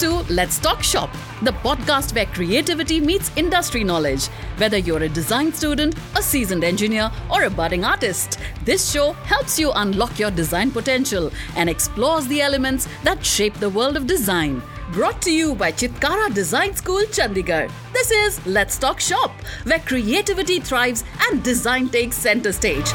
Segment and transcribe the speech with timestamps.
[0.00, 1.10] to Let's Talk Shop,
[1.42, 4.28] the podcast where creativity meets industry knowledge.
[4.56, 9.58] Whether you're a design student, a seasoned engineer, or a budding artist, this show helps
[9.58, 14.62] you unlock your design potential and explores the elements that shape the world of design.
[14.92, 17.70] Brought to you by Chitkara Design School, Chandigarh.
[17.92, 19.32] This is Let's Talk Shop,
[19.64, 22.90] where creativity thrives and design takes center stage.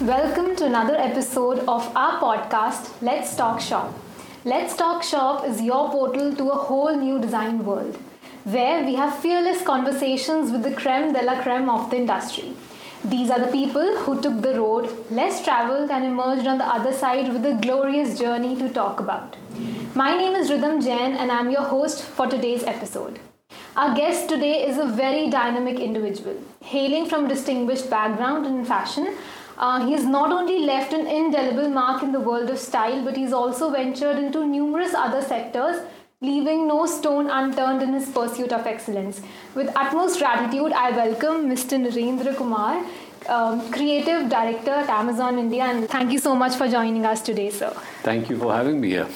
[0.00, 0.35] Welcome
[0.66, 3.94] another episode of our podcast, Let's Talk Shop.
[4.44, 7.94] Let's Talk Shop is your portal to a whole new design world,
[8.42, 12.52] where we have fearless conversations with the creme de la creme of the industry.
[13.04, 16.92] These are the people who took the road less traveled and emerged on the other
[16.92, 19.36] side with a glorious journey to talk about.
[19.94, 23.20] My name is Rhythm Jain, and I'm your host for today's episode.
[23.76, 29.14] Our guest today is a very dynamic individual, hailing from distinguished background in fashion
[29.58, 33.16] uh, he has not only left an indelible mark in the world of style, but
[33.16, 35.80] he's also ventured into numerous other sectors,
[36.20, 39.22] leaving no stone unturned in his pursuit of excellence.
[39.54, 41.78] With utmost gratitude, I welcome Mr.
[41.78, 42.84] Narendra Kumar,
[43.28, 47.50] um, Creative Director at Amazon India, and thank you so much for joining us today,
[47.50, 47.70] sir.
[48.02, 49.08] Thank you for having me here.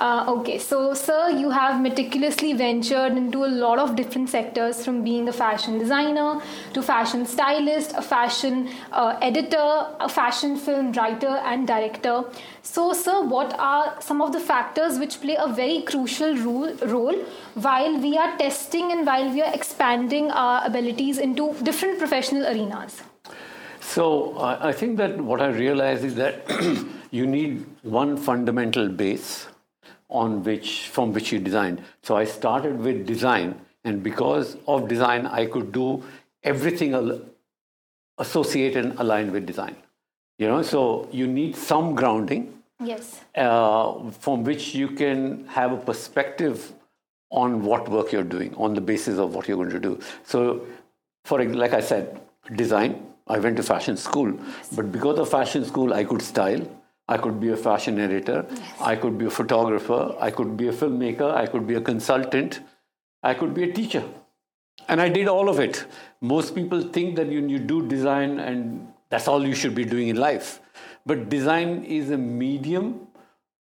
[0.00, 5.04] Uh, okay, so sir, you have meticulously ventured into a lot of different sectors from
[5.04, 6.40] being a fashion designer
[6.72, 12.24] to fashion stylist, a fashion uh, editor, a fashion film writer, and director.
[12.62, 17.22] So, sir, what are some of the factors which play a very crucial role, role
[17.52, 23.02] while we are testing and while we are expanding our abilities into different professional arenas?
[23.82, 26.50] So, uh, I think that what I realize is that
[27.10, 29.49] you need one fundamental base
[30.10, 31.82] on which from which you designed.
[32.02, 36.02] So I started with design, and because of design, I could do
[36.42, 36.94] everything
[38.18, 39.76] associated and aligned with design.
[40.38, 42.54] You know, so you need some grounding.
[42.82, 43.20] Yes.
[43.34, 46.72] Uh, from which you can have a perspective
[47.30, 50.00] on what work you're doing on the basis of what you're going to do.
[50.24, 50.66] So,
[51.24, 52.20] for like I said,
[52.56, 53.06] design.
[53.26, 54.70] I went to fashion school, yes.
[54.74, 56.66] but because of fashion school, I could style.
[57.10, 58.46] I could be a fashion editor.
[58.48, 58.60] Yes.
[58.80, 60.14] I could be a photographer.
[60.20, 61.34] I could be a filmmaker.
[61.34, 62.60] I could be a consultant.
[63.22, 64.04] I could be a teacher.
[64.88, 65.84] And I did all of it.
[66.20, 70.08] Most people think that you, you do design and that's all you should be doing
[70.08, 70.60] in life.
[71.04, 73.08] But design is a medium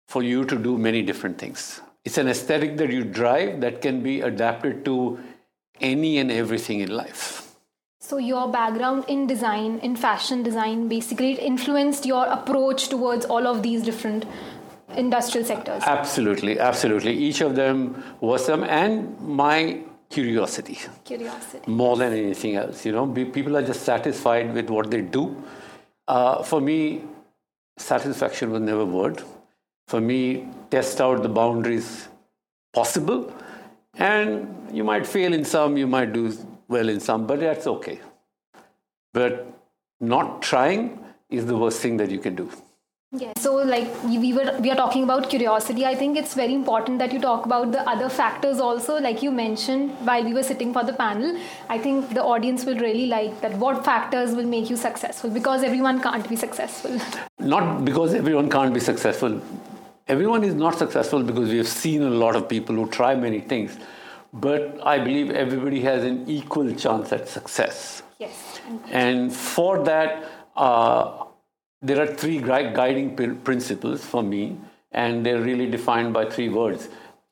[0.07, 1.81] for you to do many different things.
[2.06, 5.19] It's an aesthetic that you drive that can be adapted to
[5.80, 7.41] any and everything in life.
[8.12, 13.64] So your background in design, in fashion design, basically influenced your approach towards all of
[13.64, 14.26] these different
[14.98, 15.82] industrial sectors.
[15.86, 17.14] Absolutely, absolutely.
[17.14, 19.80] Each of them was some, and my
[20.10, 20.78] curiosity.
[21.06, 21.72] Curiosity.
[21.72, 25.42] More than anything else, you know, people are just satisfied with what they do.
[26.06, 27.04] Uh, for me,
[27.78, 29.24] satisfaction was never a word.
[29.88, 32.10] For me, test out the boundaries
[32.74, 33.34] possible,
[33.94, 36.38] and you might fail in some, you might do
[36.72, 38.00] well in some, but that's okay.
[39.14, 39.48] But
[40.00, 41.00] not trying
[41.30, 42.50] is the worst thing that you can do.
[43.14, 43.34] Yeah.
[43.38, 45.86] So, like we were, we are talking about curiosity.
[45.86, 49.02] I think it's very important that you talk about the other factors also.
[49.02, 51.38] Like you mentioned while we were sitting for the panel,
[51.68, 53.58] I think the audience will really like that.
[53.58, 55.30] What factors will make you successful?
[55.30, 56.98] Because everyone can't be successful.
[57.40, 59.42] Not because everyone can't be successful.
[60.08, 63.42] Everyone is not successful because we have seen a lot of people who try many
[63.42, 63.78] things
[64.34, 68.03] but I believe everybody has an equal chance at success.
[68.19, 68.59] Yes.
[68.90, 70.24] And for that,
[70.56, 71.25] uh,
[71.81, 74.58] there are three guiding principles for me,
[74.92, 76.90] and they're really defined by three words.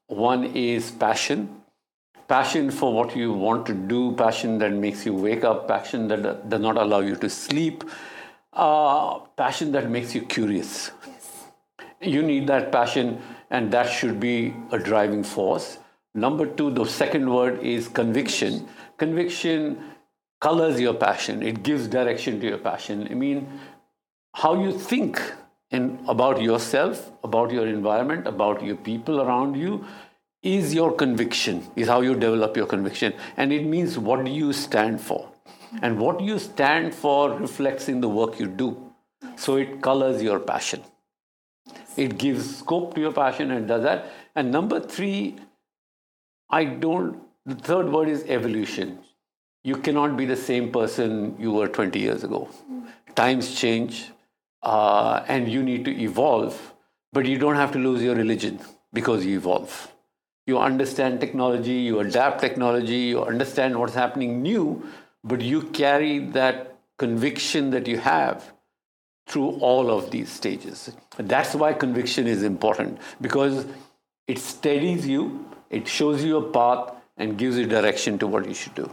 [0.08, 1.62] One is passion,
[2.28, 6.50] passion for what you want to do, passion that makes you wake up, passion that
[6.50, 7.84] does not allow you to sleep,
[8.54, 10.92] uh, passion that makes you curious.
[11.06, 11.46] Yes.
[12.02, 13.22] You need that passion,
[13.52, 15.78] and that should be a driving force.
[16.16, 18.68] Number two, the second word is conviction.
[18.98, 19.78] Conviction
[20.42, 23.08] colors your passion, it gives direction to your passion.
[23.12, 23.60] I mean,
[24.34, 25.22] how you think
[25.72, 29.86] in, about yourself, about your environment, about your people around you
[30.42, 33.14] is your conviction, is how you develop your conviction.
[33.36, 35.30] And it means what do you stand for?
[35.82, 38.92] And what you stand for reflects in the work you do.
[39.36, 40.82] So it colors your passion.
[41.98, 44.12] It gives scope to your passion and does that.
[44.36, 45.36] And number three,
[46.50, 49.00] I don't, the third word is evolution.
[49.64, 52.50] You cannot be the same person you were 20 years ago.
[52.72, 52.88] Mm.
[53.16, 54.12] Times change
[54.64, 56.74] uh, and you need to evolve,
[57.14, 58.60] but you don't have to lose your religion
[58.94, 59.92] because you evolve.
[60.48, 64.84] You understand technology, you adapt technology, you understand what's happening new,
[65.24, 68.52] but you carry that conviction that you have
[69.28, 70.92] through all of these stages.
[71.18, 73.66] That's why conviction is important because
[74.28, 78.54] it steadies you, it shows you a path, and gives you direction to what you
[78.54, 78.90] should do.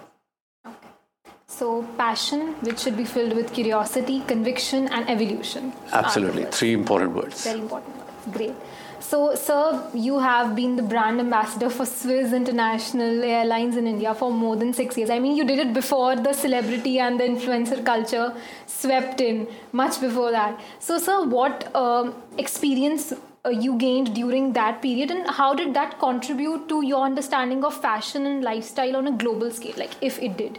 [1.49, 5.73] So, passion, which should be filled with curiosity, conviction, and evolution.
[5.93, 6.45] Absolutely.
[6.47, 7.45] Three important words.
[7.45, 8.37] Very important words.
[8.37, 8.55] Great.
[8.99, 14.33] So, sir, you have been the brand ambassador for Swiss International Airlines in India for
[14.33, 15.11] more than six years.
[15.11, 18.35] I mean, you did it before the celebrity and the influencer culture
[18.67, 20.61] swept in, much before that.
[20.81, 23.13] So, sir, what uh, experience
[23.47, 27.81] uh, you gained during that period, and how did that contribute to your understanding of
[27.81, 30.59] fashion and lifestyle on a global scale, like if it did?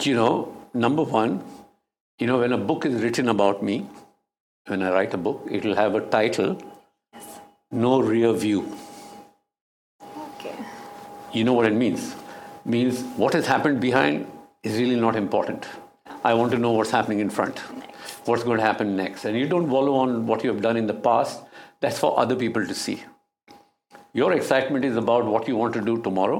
[0.00, 1.42] You know, number one,
[2.18, 3.86] you know, when a book is written about me,
[4.66, 6.56] when I write a book, it will have a title
[7.74, 8.72] no rear view.
[10.16, 10.54] Okay.
[11.32, 12.14] You know what it means?
[12.64, 14.30] Means what has happened behind
[14.62, 15.66] is really not important.
[16.22, 17.58] I want to know what's happening in front.
[18.26, 19.24] What's going to happen next.
[19.24, 21.42] And you don't wallow on what you have done in the past.
[21.84, 23.02] That's for other people to see.
[24.14, 26.38] Your excitement is about what you want to do tomorrow.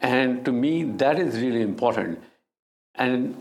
[0.00, 2.20] And to me, that is really important.
[2.96, 3.36] And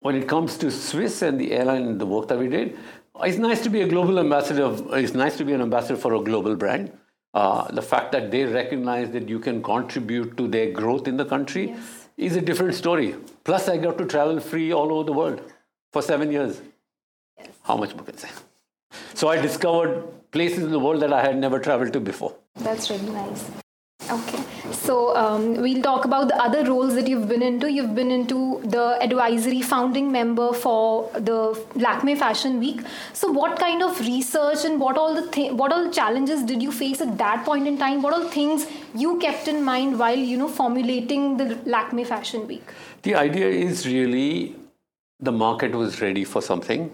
[0.00, 2.76] when it comes to Swiss and the airline, and the work that we did,
[3.22, 4.66] it's nice to be a global ambassador.
[4.98, 6.92] It's nice to be an ambassador for a global brand.
[7.32, 11.24] Uh, the fact that they recognize that you can contribute to their growth in the
[11.24, 12.08] country Yes.
[12.18, 13.14] is a different story.
[13.44, 15.40] Plus, I got to travel free all over the world
[15.94, 16.60] for seven years.
[17.62, 18.28] How much more can I say?
[19.14, 20.04] So I discovered
[20.38, 22.34] places in the world that I had never traveled to before.
[22.56, 23.44] That's really nice.
[24.14, 24.40] Okay,
[24.70, 27.70] so um, we'll talk about the other roles that you've been into.
[27.72, 31.38] You've been into the advisory founding member for the
[31.84, 32.82] Lakme Fashion Week.
[33.14, 36.74] So, what kind of research and what all the thi- what all challenges did you
[36.80, 38.02] face at that point in time?
[38.02, 42.76] What all things you kept in mind while you know formulating the Lakme Fashion Week?
[43.08, 44.54] The idea is really
[45.30, 46.92] the market was ready for something.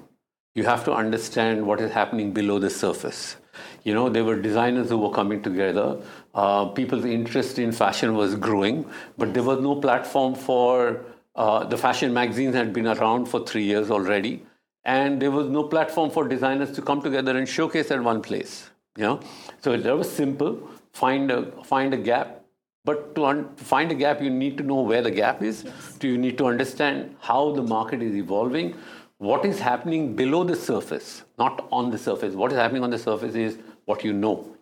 [0.55, 3.37] You have to understand what is happening below the surface.
[3.85, 6.01] You know, there were designers who were coming together.
[6.35, 8.85] Uh, people's interest in fashion was growing,
[9.17, 11.05] but there was no platform for
[11.37, 14.45] uh, the fashion magazines had been around for three years already,
[14.85, 18.71] and there was no platform for designers to come together and showcase at one place.
[18.97, 19.21] You know,
[19.61, 20.69] so that was simple.
[20.93, 22.45] Find a find a gap,
[22.85, 25.65] but to, un- to find a gap, you need to know where the gap is.
[26.01, 28.75] Do you need to understand how the market is evolving?
[29.21, 32.35] What is happening below the surface, not on the surface?
[32.35, 34.57] What is happening on the surface is what you know.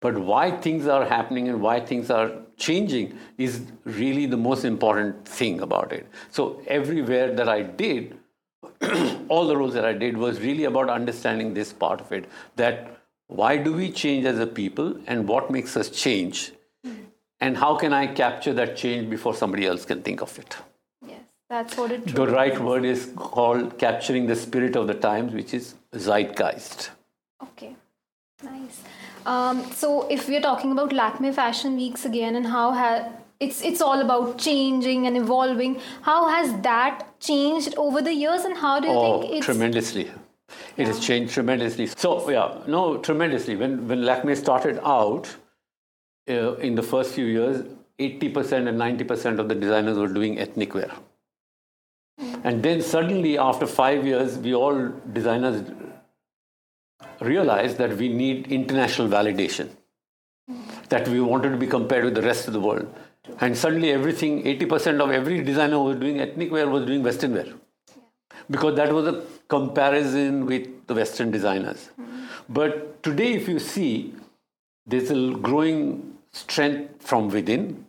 [0.00, 5.24] But why things are happening and why things are changing is really the most important
[5.28, 6.08] thing about it.
[6.32, 8.18] So, everywhere that I did,
[9.28, 13.00] all the roles that I did was really about understanding this part of it that
[13.28, 16.50] why do we change as a people and what makes us change?
[16.84, 16.94] Hmm.
[17.40, 20.56] And how can I capture that change before somebody else can think of it?
[21.48, 22.06] That's what it.
[22.14, 26.90] The right word is called capturing the spirit of the times, which is zeitgeist.
[27.42, 27.74] Okay,
[28.42, 28.82] nice.
[29.24, 33.08] Um, so if we're talking about Lakme Fashion Weeks again and how ha-
[33.40, 35.80] it's it's all about changing and evolving.
[36.02, 40.10] How has that changed over the years, and how do you Oh, think it's tremendously.
[40.76, 41.86] It has changed tremendously.
[41.86, 43.54] So, yeah, no, tremendously.
[43.56, 45.28] When, when Lakme started out,
[46.28, 47.64] uh, in the first few years,
[47.98, 50.90] 80% and 90% of the designers were doing ethnic wear.
[52.48, 54.76] And then suddenly, after five years, we all
[55.12, 55.70] designers
[57.20, 59.68] realized that we need international validation,
[60.88, 62.86] that we wanted to be compared with the rest of the world.
[63.40, 67.34] And suddenly, everything, 80% of every designer who was doing ethnic wear was doing Western
[67.34, 67.48] wear
[68.50, 71.90] because that was a comparison with the Western designers.
[72.48, 74.14] But today, if you see,
[74.86, 77.84] there's a growing strength from within.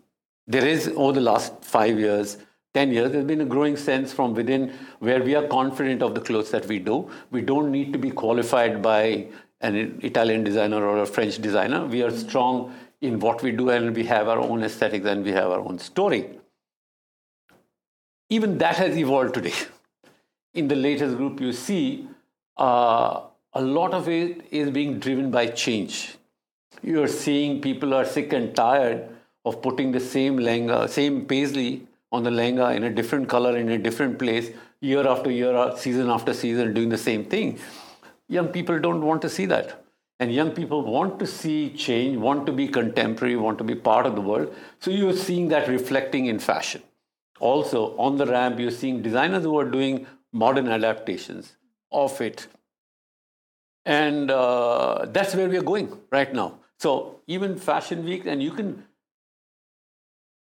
[0.47, 2.37] There is, over the last five years,
[2.73, 6.21] 10 years, there's been a growing sense from within where we are confident of the
[6.21, 7.09] clothes that we do.
[7.31, 9.27] We don't need to be qualified by
[9.61, 11.85] an Italian designer or a French designer.
[11.85, 15.31] We are strong in what we do and we have our own aesthetics and we
[15.31, 16.29] have our own story.
[18.29, 19.53] Even that has evolved today.
[20.53, 22.07] In the latest group, you see
[22.57, 23.21] uh,
[23.53, 26.15] a lot of it is being driven by change.
[26.83, 29.09] You are seeing people are sick and tired
[29.43, 33.69] of putting the same lenga, same paisley on the lenga in a different color in
[33.69, 34.51] a different place
[34.81, 37.59] year after year, season after season, doing the same thing.
[38.27, 39.83] Young people don't want to see that.
[40.19, 44.05] And young people want to see change, want to be contemporary, want to be part
[44.05, 44.53] of the world.
[44.79, 46.83] So you're seeing that reflecting in fashion.
[47.39, 51.55] Also, on the ramp, you're seeing designers who are doing modern adaptations
[51.91, 52.47] of it.
[53.85, 56.59] And uh, that's where we're going right now.
[56.77, 58.83] So even Fashion Week, and you can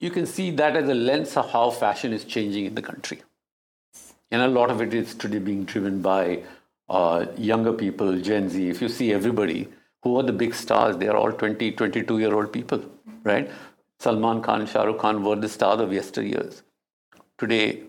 [0.05, 3.23] you can see that as a lens of how fashion is changing in the country.
[4.31, 6.43] And a lot of it is today being driven by
[6.91, 9.69] uh, younger people, Gen Z, if you see everybody,
[10.03, 10.99] who are the big stars?
[10.99, 12.85] They are all 20, 22 year old people,
[13.23, 13.51] right?
[13.99, 16.61] Salman Khan, Shah Rukh Khan were the stars of yesteryears.
[17.39, 17.85] Today,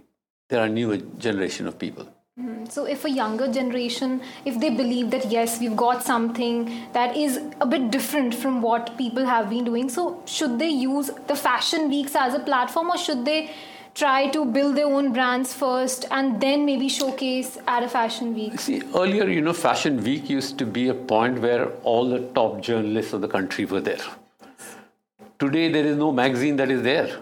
[0.48, 2.07] there are new generation of people.
[2.38, 2.65] Mm-hmm.
[2.65, 7.39] So, if a younger generation, if they believe that yes, we've got something that is
[7.62, 11.88] a bit different from what people have been doing, so should they use the fashion
[11.88, 13.51] weeks as a platform or should they
[13.94, 18.60] try to build their own brands first and then maybe showcase at a fashion week?
[18.60, 22.60] See, earlier, you know, fashion week used to be a point where all the top
[22.60, 24.04] journalists of the country were there.
[25.39, 27.18] Today, there is no magazine that is there.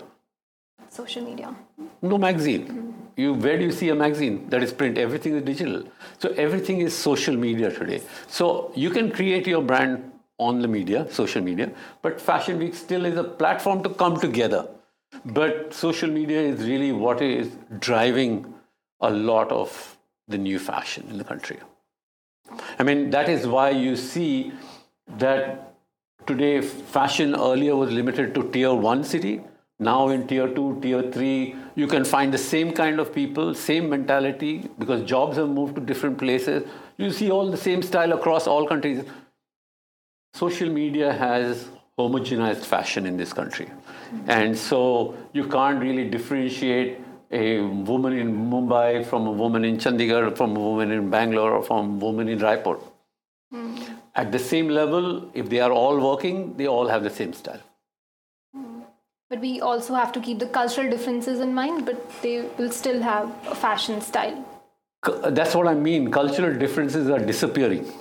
[0.89, 1.55] Social media.
[2.01, 2.67] No magazine.
[2.67, 2.92] Mm-hmm.
[3.15, 4.97] You where do you see a magazine that is print?
[4.97, 5.83] Everything is digital.
[6.19, 8.01] So everything is social media today.
[8.27, 13.05] So you can create your brand on the media, social media, but Fashion Week still
[13.05, 14.67] is a platform to come together.
[15.25, 18.53] But social media is really what is driving
[18.99, 21.59] a lot of the new fashion in the country.
[22.79, 24.53] I mean, that is why you see
[25.17, 25.75] that
[26.25, 29.41] today fashion earlier was limited to tier one city.
[29.83, 33.89] Now in tier two, tier three, you can find the same kind of people, same
[33.89, 36.67] mentality, because jobs have moved to different places.
[36.97, 39.03] You see all the same style across all countries.
[40.33, 41.67] Social media has
[41.99, 43.69] homogenized fashion in this country.
[44.27, 46.99] And so you can't really differentiate
[47.31, 51.63] a woman in Mumbai from a woman in Chandigarh, from a woman in Bangalore, or
[51.63, 52.79] from a woman in Raipur.
[53.51, 53.97] Mm.
[54.15, 57.61] At the same level, if they are all working, they all have the same style.
[59.33, 63.01] But we also have to keep the cultural differences in mind, but they will still
[63.01, 64.45] have a fashion style.
[65.29, 66.11] That's what I mean.
[66.11, 67.91] Cultural differences are disappearing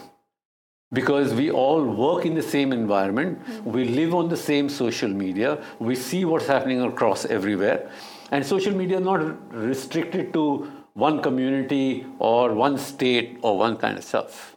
[0.92, 5.58] because we all work in the same environment, we live on the same social media,
[5.78, 7.90] we see what's happening across everywhere.
[8.30, 13.96] And social media is not restricted to one community or one state or one kind
[13.96, 14.54] of stuff.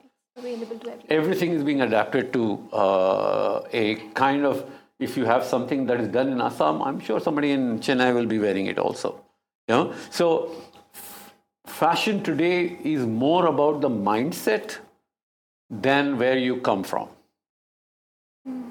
[1.08, 6.08] Everything is being adapted to uh, a kind of, if you have something that is
[6.08, 9.22] done in Assam, I'm sure somebody in Chennai will be wearing it also.
[9.68, 9.94] You know?
[10.10, 10.52] So,
[11.66, 14.78] fashion today is more about the mindset
[15.70, 17.10] than where you come from,
[18.46, 18.70] hmm.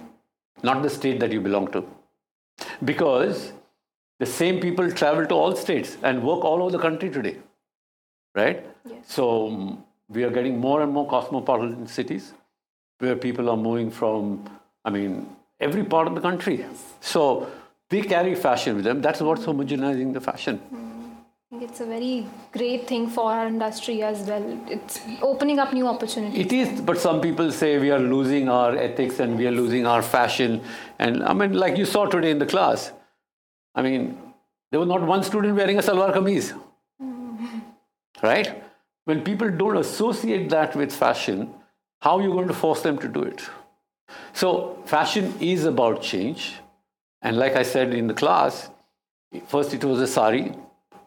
[0.63, 1.85] not the state that you belong to.
[2.85, 3.53] Because
[4.21, 7.37] the same people travel to all states and work all over the country today,
[8.35, 8.65] right?
[8.89, 9.05] Yes.
[9.07, 9.79] So
[10.09, 12.33] we are getting more and more cosmopolitan cities
[13.01, 14.49] where people are moving from,
[14.85, 15.35] I mean,
[15.69, 16.57] every part of the country.
[16.59, 16.95] Yes.
[17.01, 17.51] So
[17.91, 19.01] they carry fashion with them.
[19.01, 20.61] That's what's homogenizing the fashion.
[20.73, 20.85] Mm
[21.65, 24.45] it's a very great thing for our industry as well.
[24.69, 26.47] It's opening up new opportunities.
[26.47, 29.87] It is, but some people say we are losing our ethics and we are losing
[29.87, 30.61] our fashion.
[30.99, 32.93] And I mean, like you saw today in the class,
[33.75, 34.19] I mean,
[34.71, 36.53] there was not one student wearing a salwar kameez.
[37.03, 37.59] Mm-hmm.
[38.23, 38.63] Right?
[39.05, 41.53] When people don't associate that with fashion,
[42.01, 43.43] how are you going to force them to do it?
[44.35, 46.55] So, fashion is about change.
[47.23, 48.69] And like I said in the class,
[49.47, 50.53] first it was a sari,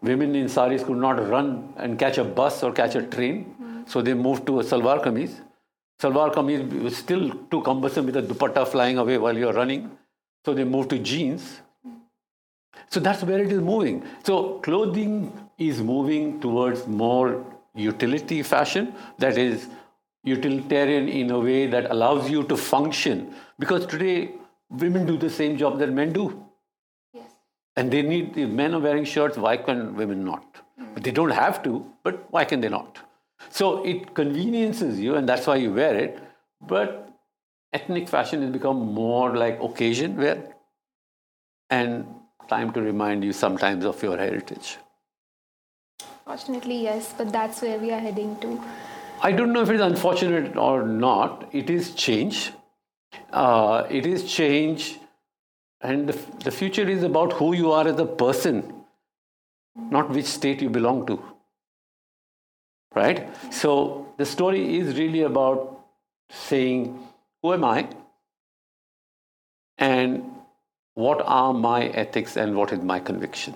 [0.02, 3.44] women in saris could not run and catch a bus or catch a train.
[3.46, 3.82] Mm-hmm.
[3.88, 5.42] So they moved to a salwar kameez.
[6.02, 9.92] Salwar kameez was still too cumbersome with a dupatta flying away while you're running.
[10.46, 11.62] So they moved to jeans.
[12.90, 14.04] So that's where it is moving.
[14.24, 19.68] So clothing is moving towards more utility fashion that is
[20.28, 23.34] utilitarian in a way that allows you to function.
[23.60, 24.32] Because today,
[24.70, 26.26] women do the same job that men do.
[27.14, 27.30] Yes.
[27.76, 30.46] And they need, the men are wearing shirts, why can women not?
[30.78, 30.94] Hmm.
[30.94, 33.00] But they don't have to, but why can they not?
[33.50, 36.20] So it conveniences you, and that's why you wear it.
[36.62, 37.10] But
[37.74, 40.56] ethnic fashion has become more like occasion wear
[41.70, 42.06] and
[42.50, 44.78] time to remind you sometimes of your heritage.
[46.26, 48.62] Fortunately, yes, but that's where we are heading to.
[49.22, 51.50] I don't know if it's unfortunate or not.
[51.52, 52.52] It is change.
[53.32, 55.00] Uh, it is change
[55.82, 58.74] and the, the future is about who you are as a person,
[59.76, 61.24] not which state you belong to.
[62.96, 63.30] Right?
[63.54, 65.86] So the story is really about
[66.32, 67.00] saying,
[67.44, 67.88] Who am I?
[69.78, 70.32] And
[70.96, 73.54] what are my ethics and what is my conviction?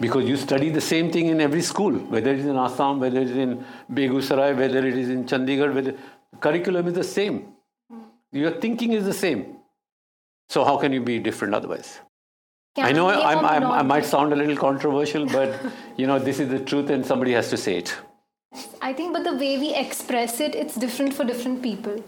[0.00, 3.20] Because you study the same thing in every school, whether it is in Assam, whether
[3.20, 5.98] it is in Begusarai, whether it is in Chandigarh, whether the
[6.38, 7.52] curriculum is the same.
[8.32, 9.58] Your thinking is the same.
[10.48, 12.00] So how can you be different otherwise?
[12.74, 15.60] Can I know I'm, I'm, i might sound a little controversial, but
[15.98, 17.94] you know this is the truth, and somebody has to say it.
[18.80, 22.02] I think, but the way we express it, it's different for different people.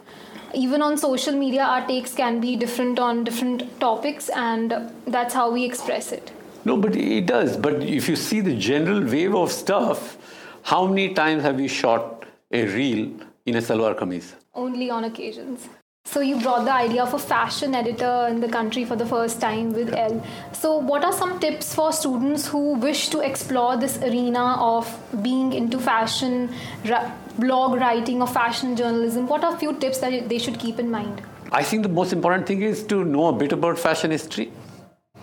[0.55, 5.51] Even on social media, our takes can be different on different topics, and that's how
[5.51, 6.33] we express it.
[6.65, 7.57] No, but it does.
[7.57, 10.17] But if you see the general wave of stuff,
[10.65, 13.01] How many times have you shot a reel
[13.45, 14.29] in a salwar kameez?
[14.55, 15.67] Only on occasions.
[16.07, 19.43] So you brought the idea of a fashion editor in the country for the first
[19.43, 20.23] time with Elle.
[20.53, 24.89] So what are some tips for students who wish to explore this arena of
[25.23, 26.49] being into fashion,
[26.87, 29.27] ra- blog writing or fashion journalism?
[29.27, 31.21] What are a few tips that they should keep in mind?
[31.53, 34.51] I think the most important thing is to know a bit about fashion history.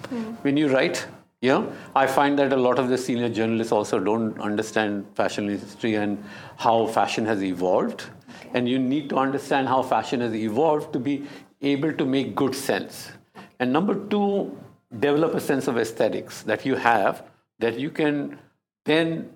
[0.10, 0.34] Hmm.
[0.44, 1.04] When you write,
[1.42, 5.50] you know, I find that a lot of the senior journalists also don't understand fashion
[5.50, 6.24] history and
[6.58, 8.06] how fashion has evolved.
[8.54, 11.26] And you need to understand how fashion has evolved to be
[11.62, 13.12] able to make good sense.
[13.60, 14.56] And number two,
[15.00, 17.24] develop a sense of aesthetics that you have
[17.60, 18.38] that you can
[18.86, 19.36] then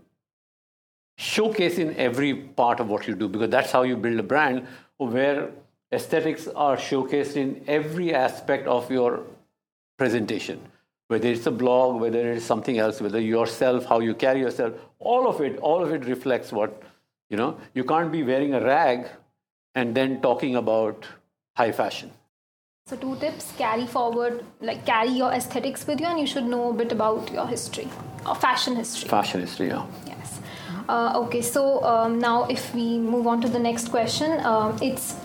[1.18, 4.68] showcase in every part of what you do because that's how you build a brand
[4.98, 5.50] where
[5.92, 9.22] aesthetics are showcased in every aspect of your
[9.98, 10.60] presentation
[11.08, 15.28] whether it's a blog whether it's something else whether yourself how you carry yourself all
[15.28, 16.82] of it all of it reflects what
[17.30, 19.08] you know, you can't be wearing a rag
[19.74, 21.06] and then talking about
[21.56, 22.12] high fashion.
[22.88, 26.70] So two tips: carry forward, like carry your aesthetics with you, and you should know
[26.70, 27.88] a bit about your history,
[28.28, 29.10] or fashion history.
[29.10, 29.86] Fashion history, yeah.
[30.06, 30.40] Yes.
[30.88, 35.16] Uh, okay, so um, now if we move on to the next question, um, it's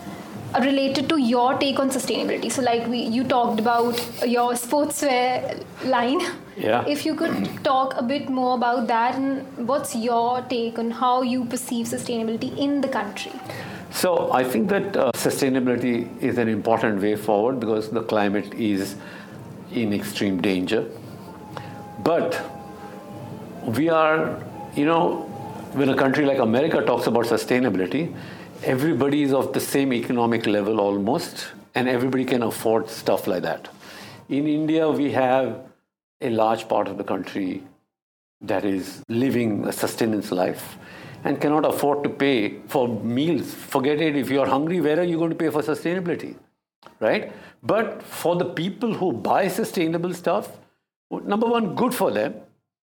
[0.59, 2.51] related to your take on sustainability.
[2.51, 6.21] So, like we, you talked about your sportswear line.
[6.57, 6.85] Yeah.
[6.87, 11.23] If you could talk a bit more about that, and what's your take on how
[11.23, 13.33] you perceive sustainability in the country?
[13.93, 18.97] So, I think that uh, sustainability is an important way forward because the climate is
[19.73, 20.87] in extreme danger.
[22.03, 22.41] But
[23.67, 24.43] we are,
[24.75, 25.27] you know,
[25.73, 28.15] when a country like America talks about sustainability,
[28.63, 33.69] everybody is of the same economic level almost, and everybody can afford stuff like that.
[34.29, 35.61] In India, we have
[36.21, 37.63] a large part of the country
[38.43, 40.79] that is living a sustenance life
[41.25, 43.53] and cannot afford to pay for meals.
[43.53, 46.37] Forget it, if you're hungry, where are you going to pay for sustainability?
[46.99, 47.33] Right?
[47.63, 50.51] But for the people who buy sustainable stuff,
[51.11, 52.35] number one, good for them,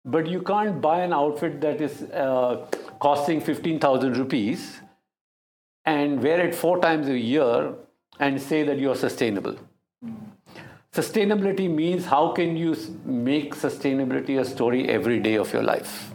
[0.06, 2.68] but you can't buy an outfit that is uh,
[3.00, 4.80] costing 15,000 rupees
[5.88, 7.74] and wear it four times a year
[8.20, 9.56] and say that you're sustainable.
[10.94, 16.12] Sustainability means how can you make sustainability a story every day of your life?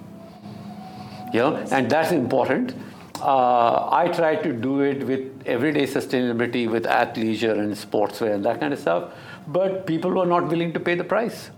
[1.32, 2.74] Yeah, and that's important.
[3.20, 8.61] Uh, I try to do it with everyday sustainability, with athleisure and sportswear and that
[8.61, 9.12] kind of stuff.
[9.46, 11.50] But people were not willing to pay the price.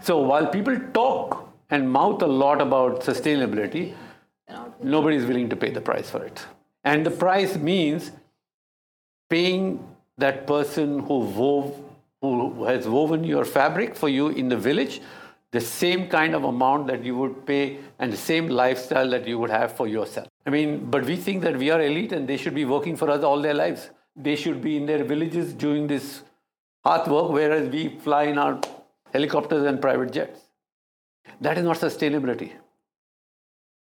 [0.00, 3.94] So while people talk and mouth a lot about sustainability,
[4.82, 6.46] nobody is willing to pay the price for it.
[6.84, 8.10] And the price means
[9.28, 9.86] paying
[10.18, 11.74] that person who wove,
[12.20, 15.00] who has woven your fabric for you in the village
[15.52, 19.38] the same kind of amount that you would pay and the same lifestyle that you
[19.38, 20.28] would have for yourself.
[20.46, 23.10] I mean, but we think that we are elite and they should be working for
[23.10, 23.90] us all their lives.
[24.14, 26.22] They should be in their villages doing this
[26.84, 28.60] hard work, whereas we fly in our
[29.12, 30.40] helicopters and private jets.
[31.40, 32.52] That is not sustainability.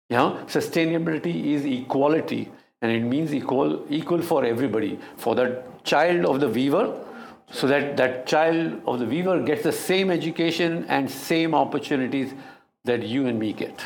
[0.10, 2.52] Know, sustainability is equality
[2.84, 5.48] and it means equal equal for everybody for the
[5.84, 6.86] child of the weaver
[7.60, 12.34] so that that child of the weaver gets the same education and same opportunities
[12.84, 13.84] that you and me get.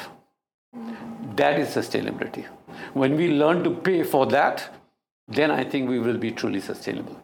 [1.36, 2.46] That is sustainability.
[2.94, 4.70] When we learn to pay for that
[5.28, 7.22] then i think we will be truly sustainable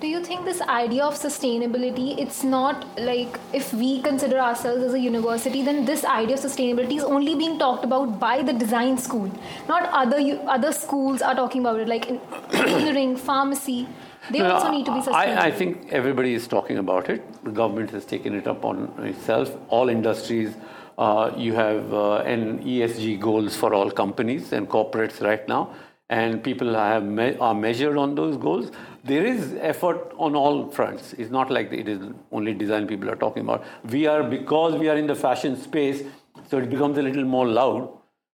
[0.00, 4.94] do you think this idea of sustainability it's not like if we consider ourselves as
[4.94, 8.96] a university then this idea of sustainability is only being talked about by the design
[8.96, 9.30] school
[9.68, 10.20] not other
[10.58, 13.88] other schools are talking about it like engineering pharmacy
[14.30, 15.38] they no, also need to be sustainable.
[15.42, 17.22] I, I think everybody is talking about it.
[17.44, 19.56] The government has taken it upon itself.
[19.68, 20.54] All industries,
[20.98, 25.74] uh, you have uh, an ESG goals for all companies and corporates right now
[26.10, 28.70] and people have me- are measured on those goals.
[29.08, 31.12] There is effort on all fronts.
[31.14, 33.64] It's not like it is only design people are talking about.
[33.84, 36.02] We are because we are in the fashion space,
[36.48, 37.88] so it becomes a little more loud.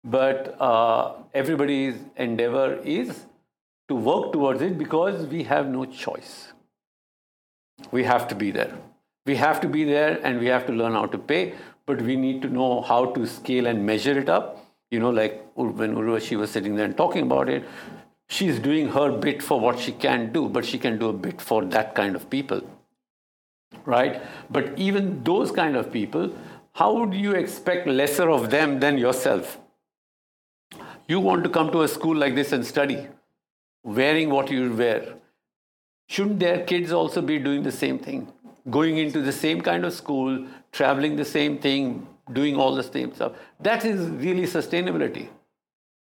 [0.04, 3.24] But uh, everybody's endeavor is
[3.88, 6.52] to work towards it because we have no choice.
[7.90, 8.76] We have to be there.
[9.26, 11.54] We have to be there, and we have to learn how to pay.
[11.86, 15.42] But we need to know how to scale and measure it up you know, like
[15.54, 17.64] when Urvashi was sitting there and talking about it,
[18.28, 21.40] she's doing her bit for what she can do, but she can do a bit
[21.40, 22.62] for that kind of people.
[23.84, 24.22] Right?
[24.50, 26.34] But even those kind of people,
[26.72, 29.58] how would you expect lesser of them than yourself?
[31.06, 33.06] You want to come to a school like this and study,
[33.82, 35.14] wearing what you wear.
[36.08, 38.32] Shouldn't their kids also be doing the same thing?
[38.70, 43.14] Going into the same kind of school, traveling the same thing, doing all the same
[43.14, 43.32] stuff.
[43.60, 45.28] That is really sustainability.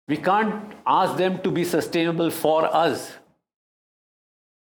[0.07, 3.13] We can't ask them to be sustainable for us.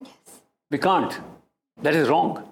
[0.01, 0.41] Yes.
[0.71, 1.19] We can't.
[1.81, 2.45] That is wrong.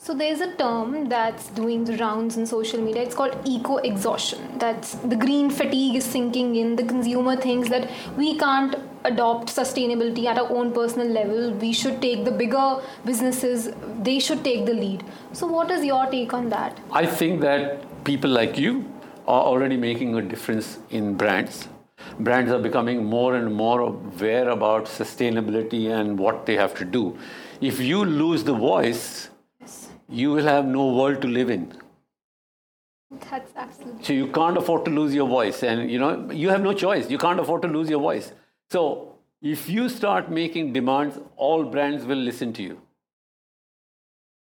[0.00, 3.02] So there's a term that's doing the rounds in social media.
[3.02, 4.58] It's called eco exhaustion.
[4.58, 6.76] That's the green fatigue is sinking in.
[6.76, 11.52] The consumer thinks that we can't adopt sustainability at our own personal level.
[11.52, 13.70] We should take the bigger businesses.
[14.02, 15.04] They should take the lead.
[15.32, 16.78] So what is your take on that?
[16.92, 18.90] I think that people like you
[19.28, 21.68] are already making a difference in brands.
[22.18, 27.18] Brands are becoming more and more aware about sustainability and what they have to do.
[27.60, 29.28] If you lose the voice,
[30.08, 31.72] you will have no world to live in.
[33.30, 34.04] That's absolutely.
[34.04, 37.10] So you can't afford to lose your voice, and you know you have no choice.
[37.10, 38.32] You can't afford to lose your voice.
[38.70, 42.80] So if you start making demands, all brands will listen to you.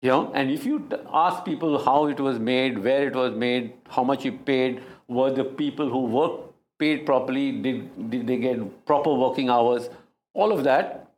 [0.05, 3.73] You know, and if you ask people how it was made, where it was made,
[3.89, 8.85] how much you paid, were the people who worked paid properly, did, did they get
[8.85, 9.89] proper working hours,
[10.35, 11.11] all of that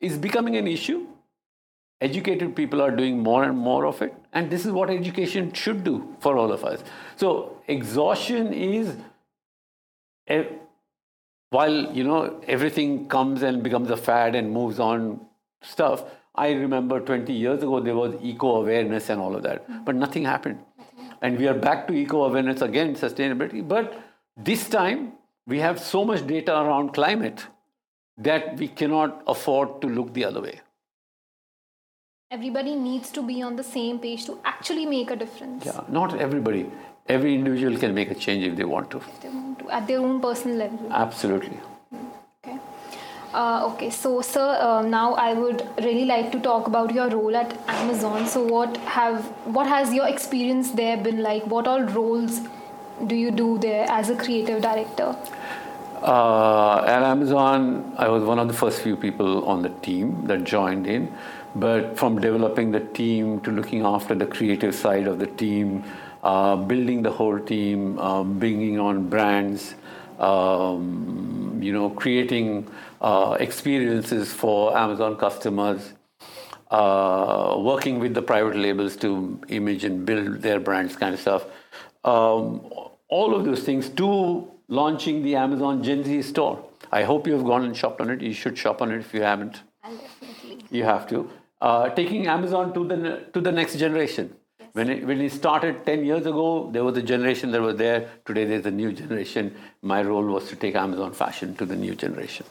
[0.00, 1.06] is becoming an issue.
[2.00, 5.84] Educated people are doing more and more of it and this is what education should
[5.84, 6.82] do for all of us.
[7.14, 8.96] So exhaustion is
[11.50, 15.20] while you know everything comes and becomes a fad and moves on
[15.62, 16.04] stuff
[16.46, 20.24] i remember 20 years ago there was eco awareness and all of that but nothing
[20.24, 20.58] happened
[21.22, 23.98] and we are back to eco awareness again sustainability but
[24.50, 25.12] this time
[25.46, 27.46] we have so much data around climate
[28.30, 30.56] that we cannot afford to look the other way
[32.30, 35.64] everybody needs to be on the same page to actually make a difference.
[35.64, 36.70] Yeah, not everybody.
[37.06, 38.98] Every individual can make a change if they want to.
[38.98, 40.92] If they want to, at their own personal level.
[40.92, 41.58] Absolutely.
[43.34, 47.36] Uh, okay, so sir, uh, now I would really like to talk about your role
[47.36, 48.26] at Amazon.
[48.26, 51.46] So, what have what has your experience there been like?
[51.46, 52.40] What all roles
[53.06, 55.14] do you do there as a creative director?
[56.02, 60.44] Uh, at Amazon, I was one of the first few people on the team that
[60.44, 61.12] joined in.
[61.54, 65.84] But from developing the team to looking after the creative side of the team,
[66.22, 69.74] uh, building the whole team, uh, bringing on brands,
[70.18, 72.68] um, you know, creating
[73.00, 75.92] uh, experiences for Amazon customers,
[76.70, 81.44] uh, working with the private labels to image and build their brands, kind of stuff.
[82.04, 82.70] Um,
[83.08, 86.64] all of those things to launching the Amazon Gen Z store.
[86.92, 88.20] I hope you have gone and shopped on it.
[88.20, 89.62] You should shop on it if you haven't.
[89.82, 90.64] I'll definitely.
[90.70, 91.30] You have to.
[91.60, 94.34] Uh, taking Amazon to the to the next generation.
[94.72, 98.08] When it, when it started 10 years ago, there was a generation that was there.
[98.24, 99.54] Today, there's a new generation.
[99.82, 102.46] My role was to take Amazon fashion to the new generation.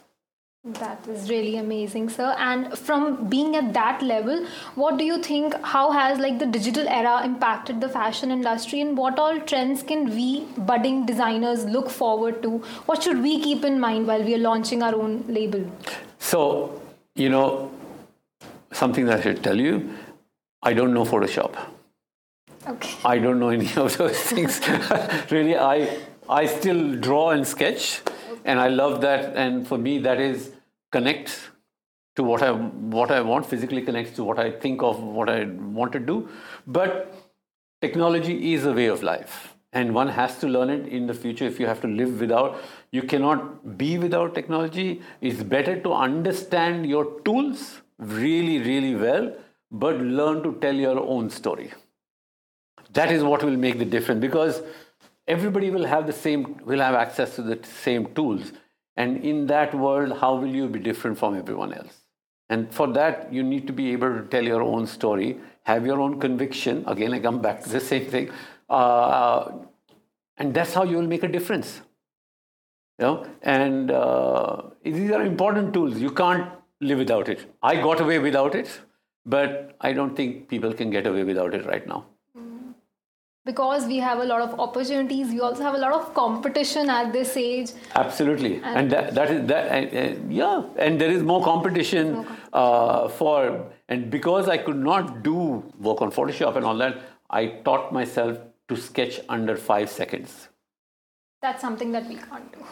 [0.63, 2.35] That is really amazing, sir.
[2.37, 5.53] And from being at that level, what do you think?
[5.61, 10.09] How has like the digital era impacted the fashion industry, and what all trends can
[10.09, 12.57] we budding designers look forward to?
[12.87, 15.71] What should we keep in mind while we are launching our own label?
[16.19, 16.81] So,
[17.15, 17.71] you know,
[18.73, 19.93] something that I should tell you.
[20.61, 21.55] I don't know Photoshop.
[22.69, 22.97] Okay.
[23.05, 24.59] I don't know any of those things.
[25.31, 25.99] really, I
[26.29, 28.01] I still draw and sketch,
[28.43, 29.35] and I love that.
[29.35, 30.51] And for me, that is
[30.91, 31.39] connects
[32.17, 32.51] to what I
[32.97, 33.45] what I want.
[33.45, 35.45] Physically connects to what I think of, what I
[35.79, 36.27] want to do.
[36.65, 37.13] But
[37.81, 41.45] technology is a way of life, and one has to learn it in the future.
[41.45, 45.01] If you have to live without, you cannot be without technology.
[45.21, 49.33] It's better to understand your tools really, really well,
[49.71, 51.71] but learn to tell your own story.
[52.93, 54.61] That is what will make the difference because
[55.27, 58.53] everybody will have the same, will have access to the same tools.
[58.95, 61.93] And in that world, how will you be different from everyone else?
[62.49, 65.99] And for that, you need to be able to tell your own story, have your
[65.99, 66.83] own conviction.
[66.87, 68.31] Again, I come back to the same thing.
[68.69, 69.51] Uh,
[70.37, 71.81] and that's how you will make a difference.
[72.99, 73.27] You know?
[73.41, 75.97] And uh, these are important tools.
[75.99, 77.53] You can't live without it.
[77.61, 78.79] I got away without it,
[79.25, 82.05] but I don't think people can get away without it right now.
[83.47, 87.11] Because we have a lot of opportunities, we also have a lot of competition at
[87.13, 87.71] this age.
[87.95, 89.71] Absolutely, and, and that, that is that.
[89.71, 92.51] And, yeah, and there is more competition, more competition.
[92.53, 95.37] Uh, for and because I could not do
[95.79, 100.49] work on Photoshop and all that, I taught myself to sketch under five seconds.
[101.41, 102.65] That's something that we can't do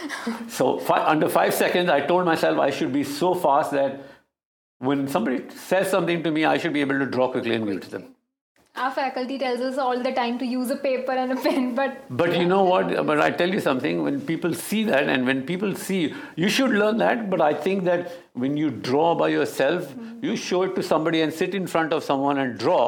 [0.48, 4.02] so five, under five seconds, I told myself I should be so fast that
[4.78, 7.76] when somebody says something to me, I should be able to draw quickly and give
[7.76, 8.11] it to them.
[8.74, 12.04] Our faculty tells us all the time to use a paper and a pen, but
[12.10, 13.06] but you know what?
[13.06, 14.02] But I tell you something.
[14.02, 17.28] When people see that, and when people see, you should learn that.
[17.28, 20.24] But I think that when you draw by yourself, mm-hmm.
[20.24, 22.84] you show it to somebody and sit in front of someone and draw.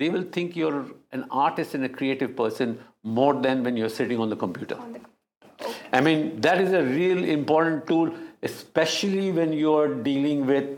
[0.00, 0.76] they will think you're
[1.16, 2.70] an artist and a creative person
[3.16, 4.76] more than when you're sitting on the computer.
[4.84, 8.14] On the- I mean, that is a real important tool,
[8.50, 10.70] especially when you're dealing with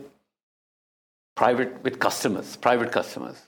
[1.41, 3.41] private with customers, private customers.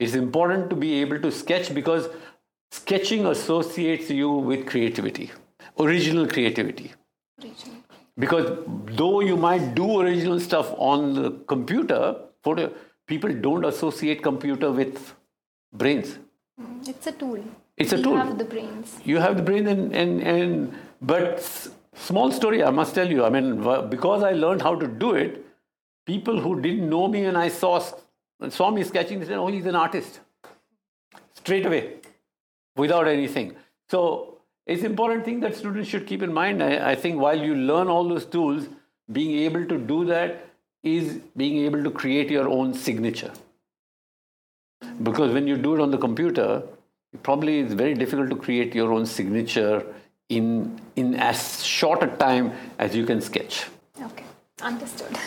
[0.00, 2.08] It's important to be able to sketch because
[2.72, 5.30] sketching associates you with creativity,
[5.78, 6.92] original creativity.
[7.42, 7.76] regional.
[8.18, 8.46] Because
[9.00, 12.00] though you might do original stuff on the computer,
[12.42, 12.72] photo,
[13.06, 15.14] people don't associate computer with
[15.72, 16.18] brains.
[16.86, 17.42] It's a tool.
[17.76, 18.12] It's a we tool.
[18.12, 18.96] You have the brains.
[19.04, 21.46] you have the brain and, and, and but
[21.94, 23.48] small story i must tell you i mean
[23.94, 25.38] because i learned how to do it
[26.10, 27.72] people who didn't know me and i saw
[28.42, 30.20] s- saw me sketching they said oh he's an artist
[31.34, 31.82] straight away
[32.76, 33.54] without anything
[33.88, 34.00] so
[34.66, 37.88] it's important thing that students should keep in mind I, I think while you learn
[37.88, 38.68] all those tools
[39.12, 40.46] being able to do that
[40.82, 43.32] is being able to create your own signature
[45.02, 46.62] because when you do it on the computer,
[47.12, 49.84] it probably is very difficult to create your own signature
[50.28, 53.66] in in as short a time as you can sketch.
[54.00, 54.24] Okay,
[54.62, 55.18] understood.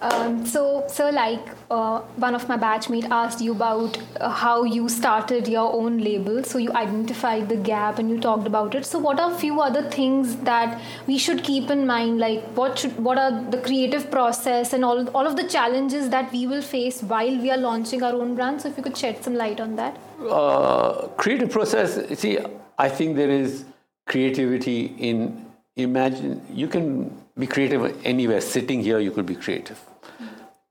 [0.00, 4.88] Um, so, sir, like uh, one of my batchmate asked you about uh, how you
[4.88, 6.42] started your own label.
[6.42, 8.86] So you identified the gap and you talked about it.
[8.86, 12.18] So, what are few other things that we should keep in mind?
[12.18, 16.32] Like what should what are the creative process and all all of the challenges that
[16.32, 18.62] we will face while we are launching our own brand?
[18.62, 19.98] So, if you could shed some light on that.
[20.18, 22.18] Uh, creative process.
[22.18, 22.38] See,
[22.78, 23.66] I think there is
[24.06, 25.44] creativity in
[25.76, 26.40] imagine.
[26.50, 28.40] You can be creative anywhere.
[28.40, 29.89] Sitting here, you could be creative.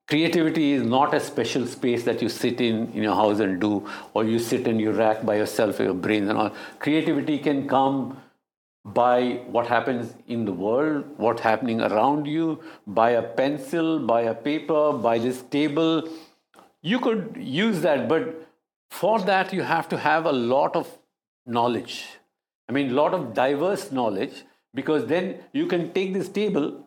[0.10, 3.88] Creativity is not a special space that you sit in in your house and do,
[4.15, 6.52] or you sit and you rack by yourself your brains and all.
[6.80, 8.17] Creativity can come
[8.86, 14.34] by what happens in the world, what's happening around you, by a pencil, by a
[14.34, 16.10] paper, by this table.
[16.82, 18.48] You could use that, but
[18.89, 20.91] for that you have to have a lot of
[21.45, 22.08] knowledge.
[22.67, 24.43] I mean, a lot of diverse knowledge,
[24.74, 26.84] because then you can take this table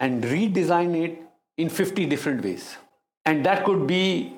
[0.00, 1.18] and redesign it
[1.56, 2.76] in 50 different ways.
[3.24, 4.36] And that could be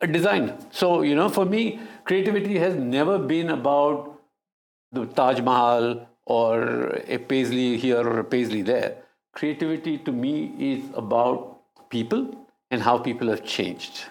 [0.00, 0.54] a design.
[0.70, 4.20] So, you know, for me, creativity has never been about
[4.92, 8.96] the Taj Mahal or a Paisley here or a Paisley there.
[9.34, 14.04] Creativity to me is about people and how people have changed.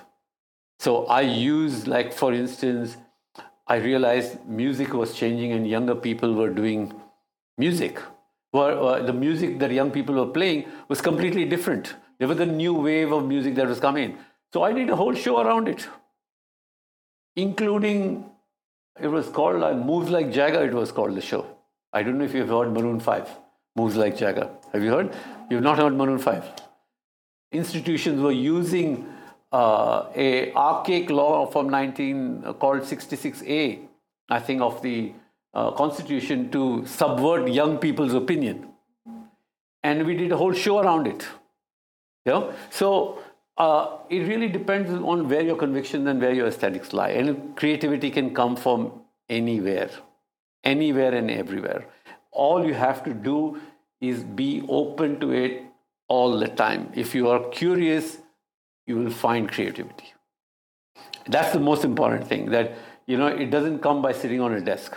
[0.80, 2.98] So I use, like, for instance,
[3.68, 6.94] I realized music was changing and younger people were doing
[7.58, 8.00] music.
[8.54, 11.96] Uh, the music that young people were playing was completely different.
[12.20, 14.18] There was a new wave of music that was coming.
[14.54, 15.88] So I did a whole show around it,
[17.36, 18.30] including
[19.00, 20.64] it was called uh, Moves Like Jagger.
[20.64, 21.46] It was called the show.
[21.92, 23.30] I don't know if you've heard Maroon Five.
[23.76, 24.50] Moves Like Jagger.
[24.72, 25.14] Have you heard?
[25.50, 26.46] You've not heard Maroon Five.
[27.52, 29.08] Institutions were using
[29.52, 33.80] uh, a archaic law from 19 uh, called 66A,
[34.30, 35.14] I think, of the
[35.54, 38.68] uh, Constitution to subvert young people's opinion,
[39.84, 41.26] and we did a whole show around it.
[42.26, 42.54] You know?
[42.70, 43.20] So
[43.58, 47.10] uh, it really depends on where your convictions and where your aesthetics lie.
[47.10, 48.92] And creativity can come from
[49.30, 49.90] anywhere,
[50.64, 51.86] anywhere and everywhere.
[52.32, 53.62] All you have to do
[54.02, 55.64] is be open to it
[56.08, 56.92] all the time.
[56.96, 58.18] If you are curious,
[58.86, 60.14] you will find creativity.
[61.28, 62.74] That's the most important thing that,
[63.08, 64.96] you know, it doesn't come by sitting on a desk.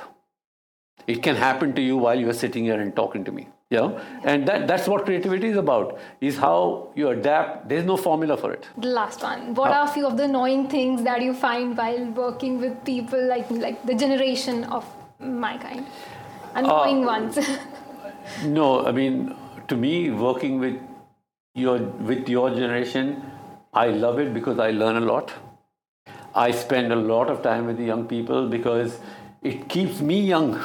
[1.07, 3.49] It can happen to you while you're sitting here and talking to me.
[3.71, 4.01] You know?
[4.25, 7.69] And that, that's what creativity is about, is how you adapt.
[7.69, 8.67] There's no formula for it.
[8.79, 9.55] The last one.
[9.55, 13.23] What are a few of the annoying things that you find while working with people
[13.29, 14.87] like like the generation of
[15.21, 15.87] my kind?
[16.55, 17.39] Annoying uh, ones.
[18.45, 19.35] No, I mean,
[19.69, 20.79] to me, working with
[21.55, 23.23] your with your generation,
[23.73, 25.33] I love it because I learn a lot.
[26.35, 28.99] I spend a lot of time with the young people because
[29.43, 30.61] it keeps me young.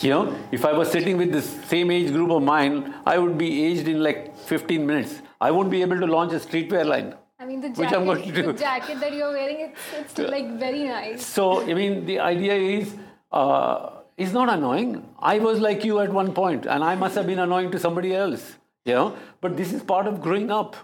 [0.00, 3.38] You know, if I was sitting with this same age group of mine, I would
[3.38, 5.22] be aged in like 15 minutes.
[5.40, 7.14] I won't be able to launch a streetwear line.
[7.38, 8.52] I mean, the Which I'm going jacket, to do.
[8.52, 9.80] the jacket that you're wearing, it's,
[10.18, 11.26] it's like very nice.
[11.26, 12.94] So, I mean, the idea is,
[13.32, 15.08] uh, it's not annoying.
[15.18, 18.14] I was like you at one point, and I must have been annoying to somebody
[18.14, 19.16] else, you know.
[19.40, 20.76] But this is part of growing up.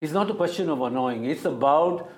[0.00, 1.24] It's not a question of annoying.
[1.24, 2.10] It's about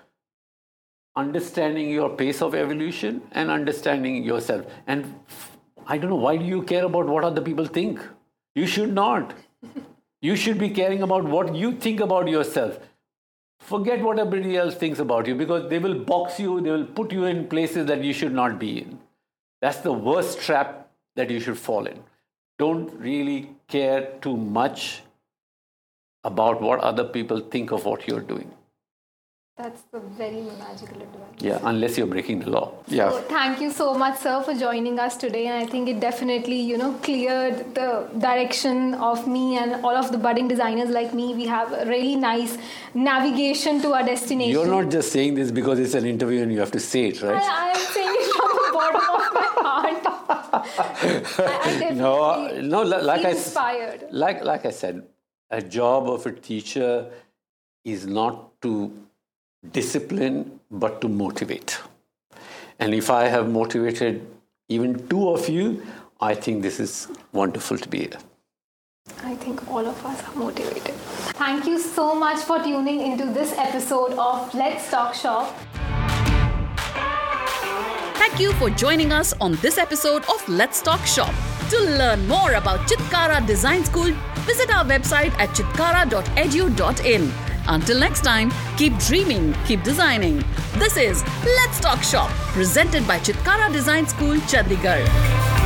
[1.16, 4.66] understanding your pace of evolution and understanding yourself.
[4.87, 5.14] And
[5.88, 8.01] I don't know why do you care about what other people think?
[8.55, 9.35] You should not.
[10.20, 12.79] You should be caring about what you think about yourself
[13.68, 17.12] forget what everybody else thinks about you because they will box you, they will put
[17.12, 18.98] you in places that you should not be in.
[19.61, 22.03] That's the worst trap that you should fall in.
[22.59, 25.03] Don't really care too much
[26.24, 28.51] about what other people think of what you're doing.
[29.58, 31.40] That's the very magical advice.
[31.40, 32.74] Yeah, unless you're breaking the law.
[32.86, 33.10] Yeah.
[33.10, 35.46] So thank you so much, sir, for joining us today.
[35.48, 40.12] And I think it definitely, you know, cleared the direction of me and all of
[40.12, 41.34] the budding designers like me.
[41.34, 42.56] We have a really nice
[42.94, 44.52] navigation to our destination.
[44.52, 47.20] You're not just saying this because it's an interview and you have to say it,
[47.20, 47.42] right?
[47.42, 50.02] I, I am saying it from the bottom of my heart.
[51.38, 54.06] I, I no, no, like feel I s- inspired.
[54.12, 55.02] like like I said,
[55.50, 57.10] a job of a teacher
[57.84, 58.92] is not to
[59.72, 61.78] discipline but to motivate.
[62.78, 64.26] And if I have motivated
[64.68, 65.82] even two of you,
[66.20, 68.18] I think this is wonderful to be here.
[69.24, 70.94] I think all of us are motivated.
[71.34, 75.54] Thank you so much for tuning into this episode of Let's Talk Shop.
[78.16, 81.34] Thank you for joining us on this episode of Let's Talk Shop.
[81.70, 84.12] To learn more about Chitkara Design School,
[84.46, 87.47] visit our website at chitkara.edu.in.
[87.68, 90.42] Until next time, keep dreaming, keep designing.
[90.78, 95.57] This is Let's Talk Shop, presented by Chitkara Design School, Chandigarh.